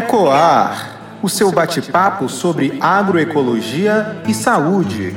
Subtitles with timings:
[0.00, 5.14] Ecoar, o seu bate-papo sobre agroecologia e saúde.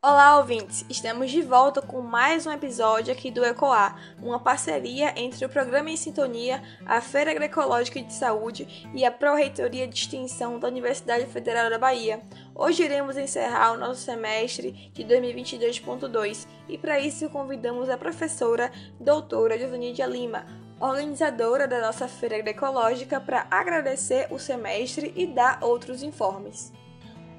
[0.00, 0.86] Olá, ouvintes!
[0.88, 5.90] Estamos de volta com mais um episódio aqui do Ecoar, uma parceria entre o Programa
[5.90, 11.68] em Sintonia, a Feira Agroecológica de Saúde e a Pró-Reitoria de Extensão da Universidade Federal
[11.68, 12.22] da Bahia.
[12.54, 18.70] Hoje iremos encerrar o nosso semestre de 2022.2 e para isso convidamos a professora
[19.00, 20.46] doutora Josanídia Lima,
[20.80, 26.72] organizadora da nossa Feira Agroecológica, para agradecer o semestre e dar outros informes.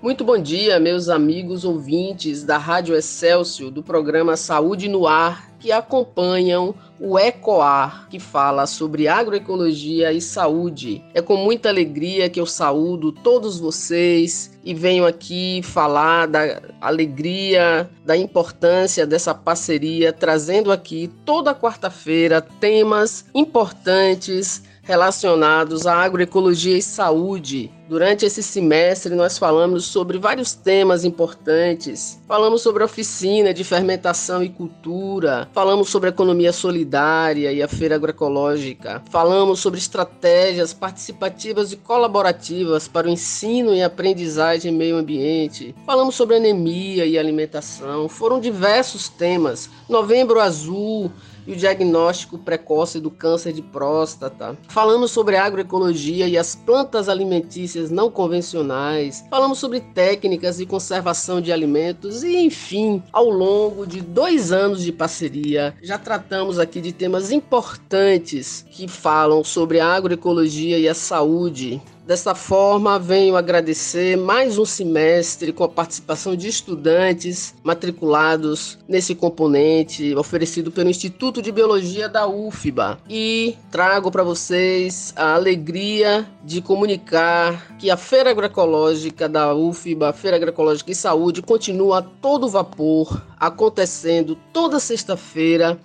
[0.02, 5.72] Muito bom dia, meus amigos ouvintes da Rádio Excelsior, do programa Saúde no Ar, que
[5.72, 11.06] acompanham o ECOAR, que fala sobre agroecologia e saúde.
[11.14, 17.88] É com muita alegria que eu saúdo todos vocês e venho aqui falar da alegria,
[18.04, 27.72] da importância dessa parceria, trazendo aqui toda quarta-feira temas importantes relacionados à agroecologia e saúde.
[27.88, 32.20] Durante esse semestre, nós falamos sobre vários temas importantes.
[32.28, 37.96] Falamos sobre a oficina de fermentação e cultura, falamos sobre economia solidária e a feira
[37.96, 45.74] agroecológica, falamos sobre estratégias participativas e colaborativas para o ensino e aprendizagem em meio ambiente,
[45.86, 48.10] falamos sobre anemia e alimentação.
[48.10, 49.70] Foram diversos temas.
[49.90, 51.12] Novembro Azul,
[51.46, 54.58] e o diagnóstico precoce do câncer de próstata.
[54.68, 59.24] Falamos sobre agroecologia e as plantas alimentícias não convencionais.
[59.30, 64.92] Falamos sobre técnicas de conservação de alimentos e, enfim, ao longo de dois anos de
[64.92, 71.82] parceria, já tratamos aqui de temas importantes que falam sobre a agroecologia e a saúde.
[72.12, 80.14] Dessa forma, venho agradecer mais um semestre com a participação de estudantes matriculados nesse componente
[80.16, 83.00] oferecido pelo Instituto de Biologia da UFBA.
[83.10, 90.36] E trago para vocês a alegria de comunicar que a Feira Agroecológica da UFBA, Feira
[90.36, 95.80] Agroecológica e Saúde, continua a todo vapor, acontecendo toda sexta-feira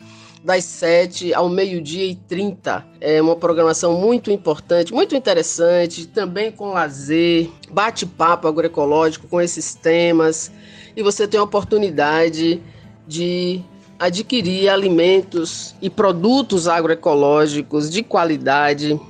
[0.44, 2.86] das 7 ao meio-dia e 30.
[3.00, 10.50] É uma programação muito importante, muito interessante, também com lazer, bate-papo agroecológico com esses temas.
[10.96, 12.62] E você tem a oportunidade
[13.06, 13.62] de
[13.98, 19.00] adquirir alimentos e produtos agroecológicos de qualidade,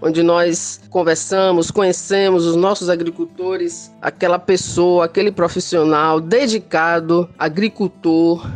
[0.00, 8.46] onde nós conversamos, conhecemos os nossos agricultores, aquela pessoa, aquele profissional dedicado, agricultor,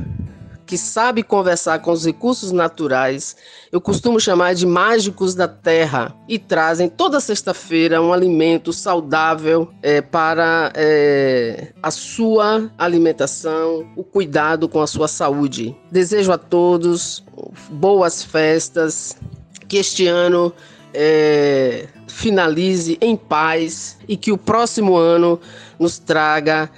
[0.66, 3.36] que sabe conversar com os recursos naturais,
[3.70, 10.00] eu costumo chamar de mágicos da terra, e trazem toda sexta-feira um alimento saudável é,
[10.00, 15.76] para é, a sua alimentação, o cuidado com a sua saúde.
[15.90, 17.24] Desejo a todos
[17.70, 19.16] boas festas,
[19.68, 20.52] que este ano
[20.94, 25.40] é, finalize em paz e que o próximo ano
[25.78, 26.70] nos traga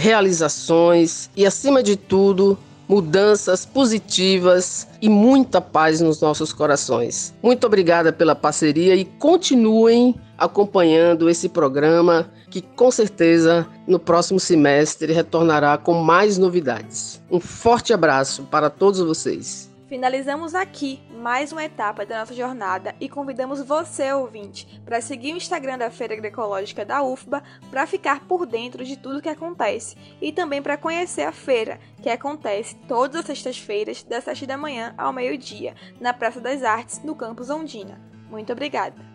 [0.00, 2.58] realizações e, acima de tudo,
[2.90, 7.32] mudanças positivas e muita paz nos nossos corações.
[7.40, 15.12] Muito obrigada pela parceria e continuem acompanhando esse programa que com certeza no próximo semestre
[15.12, 17.22] retornará com mais novidades.
[17.30, 19.69] Um forte abraço para todos vocês.
[19.90, 25.36] Finalizamos aqui mais uma etapa da nossa jornada e convidamos você, ouvinte, para seguir o
[25.36, 27.42] Instagram da Feira Agroecológica da UFBA
[27.72, 32.08] para ficar por dentro de tudo que acontece e também para conhecer a feira, que
[32.08, 37.16] acontece todas as sextas-feiras, das 7 da manhã ao meio-dia, na Praça das Artes, no
[37.16, 38.00] campus Ondina.
[38.30, 39.09] Muito obrigada!